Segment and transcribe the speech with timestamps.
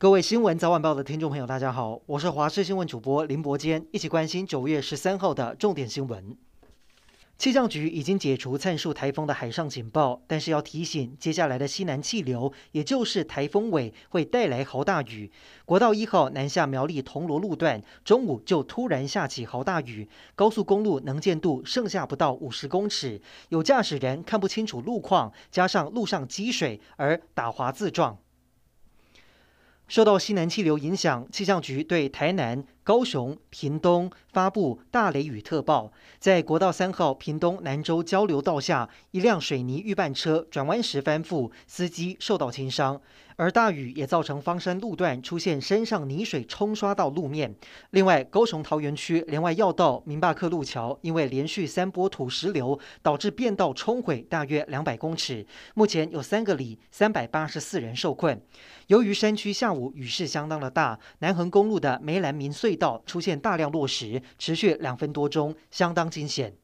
[0.00, 6.36] 各位新闻早晚报的听众朋友，大家好，我是华视新闻主播林伯坚，一起关心九月十三号的重点新闻。
[7.36, 15.32] 气象局已经解除灿树台风的海上警报，但是要提醒，接下来的西南气流，也就是台风尾，会带来豪大雨。
[15.64, 28.16] 国道一号南下苗栗铜锣路段，中午就突然下起豪大雨，高速公路能见度剩下不到五十公尺，有驾驶人看不清楚路况，加上路上积水而打滑自撞。
[29.88, 35.92] 受到西南气流影响，气象局对台南、高雄、屏东发布大雷雨特报。
[36.18, 42.98] 在国道三号屏东南州交流道下，一辆水泥预拌车转弯时翻覆，司机受到轻伤。
[43.36, 47.54] 而大雨也造成方山路段出现山上泥水冲刷到路面。
[47.90, 58.42] 另外，高雄桃园区联外要道明坝克路桥因为连续三波土石流，导致变道冲毁大约两百公尺，目前有三个里三百八十四人受困。
[58.88, 66.56] 由于山区下午雨势相当的大，南横公路的梅兰明隧道出现大量落石，持续两分多钟，相当惊险。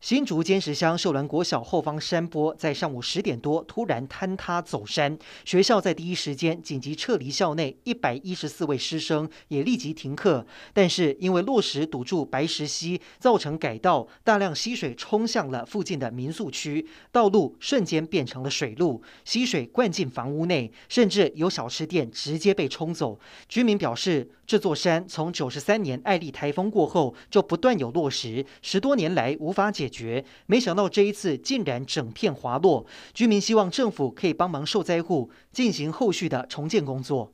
[0.00, 10.46] 新竹尖石乡秀兰国小后方山坡在上午十点多突然坍塌走山，学校在第一时间紧急撤离校内一百一十四位师生，也立即停课。
[10.74, 23.18] 但是因为落石堵住白石溪，造成改道，大量溪水冲向了附近的民宿区，道路瞬间变成了水路，溪水灌进房屋内，甚至有小吃店直接被冲走。
[23.48, 30.24] 居民表示，这座山从九十三年艾利台风过后就不断有落石，十多年来无法解决。
[30.46, 37.32] 没想到这一次竟然整片滑落，居民希望政府可以帮忙受灾户进行后续的重建工作。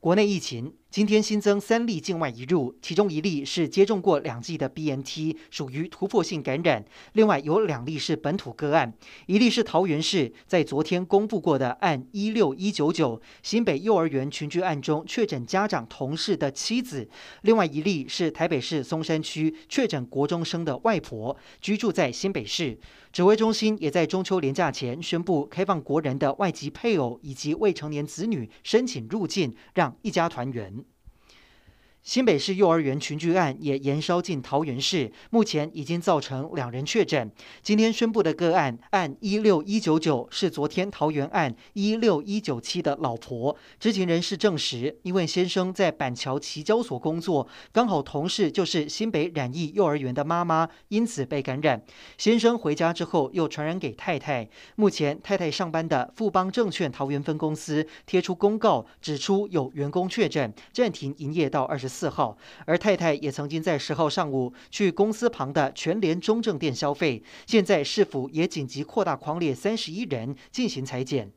[0.00, 0.74] 国内疫情。
[0.94, 6.84] 今天新增三例境外移入，其中一例是接种过两剂的 BNT，属于突破性感染。
[7.14, 8.94] 另外有两例是本土个案，
[9.26, 17.08] 一例是桃园市在昨天公布过的案一六一九九新北幼儿园群聚案中确诊家长同事的妻子。
[17.42, 22.78] 另外一例是台北市松山区确诊国中生的外婆，居住在新北市。
[23.10, 30.83] 指挥中心也在中秋连假前宣布开放国人的外籍配偶以及未成年子女申请入境，让一家团圆。
[32.04, 37.32] 新北市幼儿园群聚案也延烧进桃园市，目前已经造成两人确诊。
[37.62, 43.56] 今天宣布的个案案一六一九九是昨天桃园案一六一九七的老婆。
[43.80, 51.82] 知情人士证实，因为先生在板桥期交所工作，刚好同事就是新北染疫幼儿园的妈妈，因此被感染。
[52.18, 54.46] 先生回家之后又传染给太太。
[54.76, 67.22] 目前太太上班的富邦证券桃园分公司贴出公告，指出有员工确诊，暂停营业到二十四号，而太太也曾经在十号上午去公司旁的全联中正店消费。
[67.46, 71.30] 现在市府也紧急扩大狂列三十一人进行裁剪。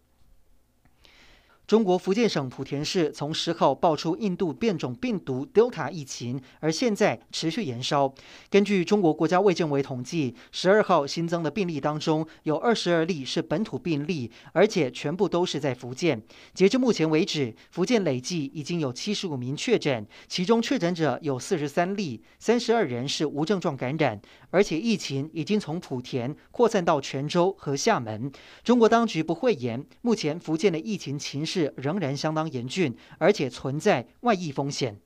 [1.68, 8.16] 中国福建省莆田市从十号爆出印度变种病毒 Delta 疫情，而现在持续延烧。
[8.50, 16.24] 根据中国国家卫健委统计，十二号新增的病例当中，有二十二例是本土病例，而且全部都是在福建。
[16.54, 28.32] 截至目前为止，福建累计已经有七十五名确诊，其中确诊者有四十三例，三十二人是无症状感染，而且疫情已经从莆田扩散到泉州和厦门。
[28.64, 31.74] 中国当局不讳言，目前福建的疫情情势势。
[31.76, 35.00] 仍然相当严峻，而且存在外溢风险。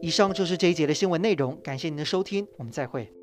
[0.00, 3.21] 以上就是这一节的新闻内容，感谢您的收听，我们再会。